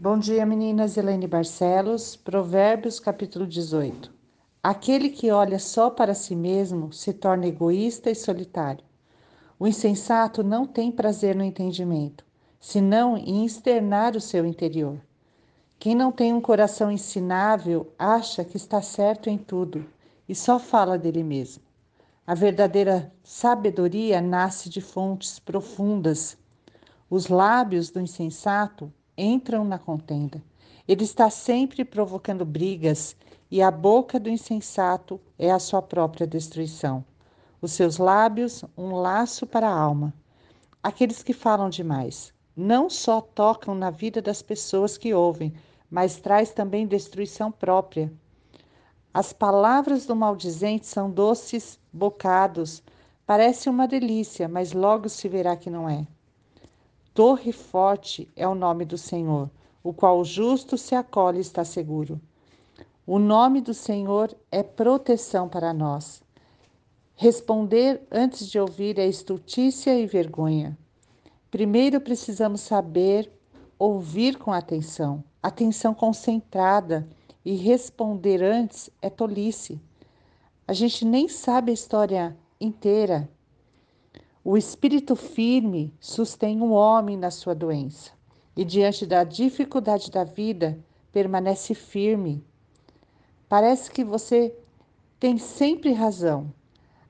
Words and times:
Bom 0.00 0.16
dia, 0.16 0.46
meninas. 0.46 0.96
Helene 0.96 1.26
Barcelos, 1.26 2.14
Provérbios, 2.14 3.00
capítulo 3.00 3.44
18. 3.44 4.14
Aquele 4.62 5.08
que 5.08 5.32
olha 5.32 5.58
só 5.58 5.90
para 5.90 6.14
si 6.14 6.36
mesmo 6.36 6.92
se 6.92 7.12
torna 7.12 7.48
egoísta 7.48 8.08
e 8.08 8.14
solitário. 8.14 8.84
O 9.58 9.66
insensato 9.66 10.44
não 10.44 10.64
tem 10.64 10.92
prazer 10.92 11.34
no 11.34 11.42
entendimento, 11.42 12.24
senão 12.60 13.16
em 13.16 13.44
externar 13.44 14.14
o 14.14 14.20
seu 14.20 14.46
interior. 14.46 15.00
Quem 15.80 15.96
não 15.96 16.12
tem 16.12 16.32
um 16.32 16.40
coração 16.40 16.92
ensinável 16.92 17.92
acha 17.98 18.44
que 18.44 18.56
está 18.56 18.80
certo 18.80 19.28
em 19.28 19.36
tudo 19.36 19.84
e 20.28 20.34
só 20.34 20.60
fala 20.60 20.96
dele 20.96 21.24
mesmo. 21.24 21.64
A 22.24 22.36
verdadeira 22.36 23.12
sabedoria 23.24 24.20
nasce 24.20 24.68
de 24.68 24.80
fontes 24.80 25.40
profundas. 25.40 26.38
Os 27.10 27.26
lábios 27.26 27.90
do 27.90 28.00
insensato 28.00 28.92
entram 29.18 29.64
na 29.64 29.78
contenda. 29.78 30.42
Ele 30.86 31.04
está 31.04 31.28
sempre 31.28 31.84
provocando 31.84 32.44
brigas 32.44 33.16
e 33.50 33.60
a 33.60 33.70
boca 33.70 34.18
do 34.18 34.30
insensato 34.30 35.20
é 35.38 35.50
a 35.50 35.58
sua 35.58 35.82
própria 35.82 36.26
destruição. 36.26 37.04
Os 37.60 37.72
seus 37.72 37.98
lábios, 37.98 38.64
um 38.76 38.94
laço 38.94 39.46
para 39.46 39.68
a 39.68 39.78
alma. 39.78 40.14
Aqueles 40.82 41.22
que 41.22 41.32
falam 41.32 41.68
demais 41.68 42.32
não 42.58 42.90
só 42.90 43.20
tocam 43.20 43.72
na 43.72 43.88
vida 43.88 44.20
das 44.20 44.42
pessoas 44.42 44.98
que 44.98 45.14
ouvem, 45.14 45.54
mas 45.88 46.16
traz 46.16 46.50
também 46.50 46.88
destruição 46.88 47.52
própria. 47.52 48.12
As 49.14 49.32
palavras 49.32 50.06
do 50.06 50.16
maldizente 50.16 50.84
são 50.84 51.08
doces 51.08 51.78
bocados, 51.92 52.82
parece 53.24 53.70
uma 53.70 53.86
delícia, 53.86 54.48
mas 54.48 54.72
logo 54.72 55.08
se 55.08 55.28
verá 55.28 55.56
que 55.56 55.70
não 55.70 55.88
é. 55.88 56.04
Torre 57.18 57.50
forte 57.50 58.30
é 58.36 58.46
o 58.46 58.54
nome 58.54 58.84
do 58.84 58.96
Senhor, 58.96 59.50
o 59.82 59.92
qual 59.92 60.20
o 60.20 60.24
justo 60.24 60.78
se 60.78 60.94
acolhe 60.94 61.38
e 61.38 61.40
está 61.40 61.64
seguro. 61.64 62.20
O 63.04 63.18
nome 63.18 63.60
do 63.60 63.74
Senhor 63.74 64.32
é 64.52 64.62
proteção 64.62 65.48
para 65.48 65.74
nós. 65.74 66.22
Responder 67.16 68.06
antes 68.08 68.48
de 68.48 68.56
ouvir 68.60 69.00
é 69.00 69.06
estultícia 69.08 69.98
e 69.98 70.06
vergonha. 70.06 70.78
Primeiro 71.50 72.00
precisamos 72.00 72.60
saber 72.60 73.28
ouvir 73.76 74.38
com 74.38 74.52
atenção, 74.52 75.24
atenção 75.42 75.92
concentrada, 75.92 77.04
e 77.44 77.56
responder 77.56 78.44
antes 78.44 78.90
é 79.02 79.10
tolice. 79.10 79.80
A 80.68 80.72
gente 80.72 81.04
nem 81.04 81.26
sabe 81.26 81.72
a 81.72 81.74
história 81.74 82.36
inteira 82.60 83.28
o 84.50 84.56
espírito 84.56 85.14
firme 85.14 85.92
sustém 86.00 86.62
o 86.62 86.70
homem 86.70 87.18
na 87.18 87.30
sua 87.30 87.54
doença 87.54 88.12
e, 88.56 88.64
diante 88.64 89.04
da 89.04 89.22
dificuldade 89.22 90.10
da 90.10 90.24
vida, 90.24 90.78
permanece 91.12 91.74
firme. 91.74 92.42
Parece 93.46 93.90
que 93.90 94.02
você 94.02 94.56
tem 95.20 95.36
sempre 95.36 95.92
razão. 95.92 96.50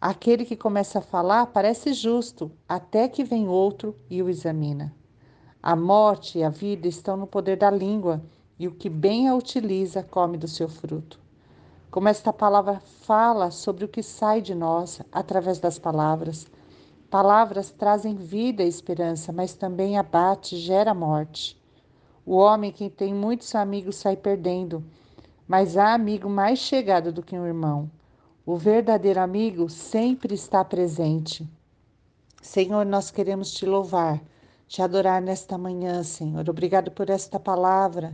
Aquele 0.00 0.44
que 0.44 0.54
começa 0.54 1.00
a 1.00 1.02
falar 1.02 1.46
parece 1.46 1.92
justo, 1.92 2.52
até 2.68 3.08
que 3.08 3.24
vem 3.24 3.48
outro 3.48 3.96
e 4.08 4.22
o 4.22 4.28
examina. 4.28 4.94
A 5.60 5.74
morte 5.74 6.38
e 6.38 6.44
a 6.44 6.50
vida 6.50 6.86
estão 6.86 7.16
no 7.16 7.26
poder 7.26 7.56
da 7.56 7.68
língua, 7.68 8.22
e 8.56 8.68
o 8.68 8.72
que 8.72 8.88
bem 8.88 9.26
a 9.26 9.34
utiliza 9.34 10.04
come 10.04 10.38
do 10.38 10.46
seu 10.46 10.68
fruto. 10.68 11.18
Como 11.90 12.06
esta 12.06 12.32
palavra 12.32 12.80
fala 13.00 13.50
sobre 13.50 13.84
o 13.84 13.88
que 13.88 14.04
sai 14.04 14.40
de 14.40 14.54
nós 14.54 15.02
através 15.10 15.58
das 15.58 15.80
palavras, 15.80 16.46
Palavras 17.14 17.70
trazem 17.70 18.16
vida 18.16 18.64
e 18.64 18.68
esperança, 18.68 19.32
mas 19.32 19.54
também 19.54 19.96
abate, 19.96 20.56
gera 20.56 20.92
morte. 20.92 21.56
O 22.26 22.34
homem 22.34 22.72
que 22.72 22.90
tem 22.90 23.14
muitos 23.14 23.54
amigos 23.54 23.94
sai 23.94 24.16
perdendo, 24.16 24.84
mas 25.46 25.76
há 25.76 25.94
amigo 25.94 26.28
mais 26.28 26.58
chegado 26.58 27.12
do 27.12 27.22
que 27.22 27.38
um 27.38 27.46
irmão. 27.46 27.88
O 28.44 28.56
verdadeiro 28.56 29.20
amigo 29.20 29.70
sempre 29.70 30.34
está 30.34 30.64
presente. 30.64 31.48
Senhor, 32.42 32.84
nós 32.84 33.12
queremos 33.12 33.52
te 33.52 33.64
louvar, 33.64 34.20
te 34.66 34.82
adorar 34.82 35.22
nesta 35.22 35.56
manhã, 35.56 36.02
Senhor. 36.02 36.50
Obrigado 36.50 36.90
por 36.90 37.08
esta 37.10 37.38
palavra 37.38 38.12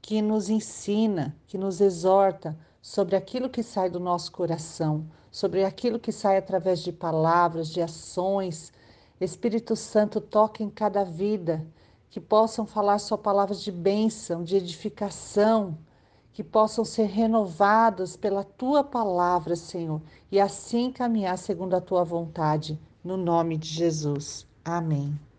que 0.00 0.20
nos 0.20 0.50
ensina, 0.50 1.32
que 1.46 1.56
nos 1.56 1.80
exorta 1.80 2.58
sobre 2.82 3.14
aquilo 3.14 3.48
que 3.48 3.62
sai 3.62 3.88
do 3.88 4.00
nosso 4.00 4.32
coração, 4.32 5.06
sobre 5.30 5.64
aquilo 5.64 6.00
que 6.00 6.10
sai 6.10 6.36
através 6.36 6.80
de 6.80 6.92
palavras, 6.92 7.68
de 7.68 7.80
ações. 7.80 8.72
Espírito 9.20 9.76
Santo, 9.76 10.20
toque 10.20 10.64
em 10.64 10.68
cada 10.68 11.04
vida, 11.04 11.64
que 12.10 12.20
possam 12.20 12.66
falar 12.66 12.98
só 12.98 13.16
palavras 13.16 13.62
de 13.62 13.70
bênção, 13.70 14.42
de 14.42 14.56
edificação, 14.56 15.78
que 16.32 16.42
possam 16.42 16.84
ser 16.84 17.06
renovados 17.06 18.16
pela 18.16 18.42
tua 18.42 18.82
palavra, 18.82 19.54
Senhor, 19.54 20.02
e 20.30 20.40
assim 20.40 20.90
caminhar 20.90 21.38
segundo 21.38 21.74
a 21.74 21.80
tua 21.80 22.02
vontade, 22.02 22.78
no 23.04 23.16
nome 23.16 23.56
de 23.56 23.68
Jesus. 23.68 24.46
Amém. 24.64 25.31